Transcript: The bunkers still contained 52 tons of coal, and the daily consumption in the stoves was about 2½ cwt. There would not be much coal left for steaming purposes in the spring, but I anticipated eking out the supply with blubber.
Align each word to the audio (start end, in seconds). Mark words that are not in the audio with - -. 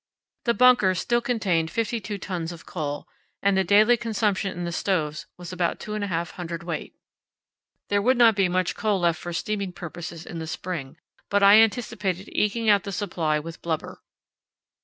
The 0.45 0.55
bunkers 0.55 0.97
still 0.99 1.21
contained 1.21 1.69
52 1.69 2.17
tons 2.17 2.51
of 2.51 2.65
coal, 2.65 3.07
and 3.43 3.55
the 3.55 3.63
daily 3.63 3.95
consumption 3.97 4.51
in 4.51 4.63
the 4.63 4.71
stoves 4.71 5.27
was 5.37 5.53
about 5.53 5.77
2½ 5.79 6.09
cwt. 6.31 6.93
There 7.89 8.01
would 8.01 8.17
not 8.17 8.35
be 8.35 8.49
much 8.49 8.75
coal 8.75 8.99
left 8.99 9.19
for 9.21 9.31
steaming 9.31 9.73
purposes 9.73 10.25
in 10.25 10.39
the 10.39 10.47
spring, 10.47 10.97
but 11.29 11.43
I 11.43 11.59
anticipated 11.61 12.29
eking 12.35 12.67
out 12.67 12.81
the 12.81 12.91
supply 12.91 13.37
with 13.37 13.61
blubber. 13.61 14.01